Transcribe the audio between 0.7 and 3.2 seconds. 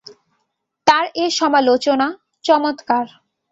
তার এ সমালোচনা চমৎকার।